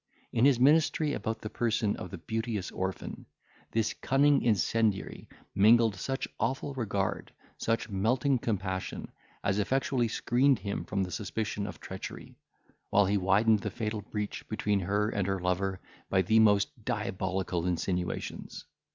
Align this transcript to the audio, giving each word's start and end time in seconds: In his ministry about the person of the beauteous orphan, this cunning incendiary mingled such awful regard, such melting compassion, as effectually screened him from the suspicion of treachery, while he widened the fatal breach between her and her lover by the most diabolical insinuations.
In 0.33 0.45
his 0.45 0.59
ministry 0.59 1.13
about 1.13 1.41
the 1.41 1.49
person 1.51 1.95
of 1.97 2.09
the 2.09 2.17
beauteous 2.17 2.71
orphan, 2.71 3.27
this 3.71 3.93
cunning 3.93 4.41
incendiary 4.41 5.27
mingled 5.53 5.93
such 5.93 6.27
awful 6.39 6.73
regard, 6.73 7.31
such 7.59 7.87
melting 7.87 8.39
compassion, 8.39 9.11
as 9.43 9.59
effectually 9.59 10.07
screened 10.07 10.57
him 10.57 10.85
from 10.85 11.03
the 11.03 11.11
suspicion 11.11 11.67
of 11.67 11.79
treachery, 11.79 12.35
while 12.89 13.05
he 13.05 13.17
widened 13.17 13.59
the 13.59 13.69
fatal 13.69 14.01
breach 14.01 14.43
between 14.49 14.79
her 14.79 15.07
and 15.09 15.27
her 15.27 15.39
lover 15.39 15.79
by 16.09 16.23
the 16.23 16.39
most 16.39 16.83
diabolical 16.83 17.67
insinuations. 17.67 18.65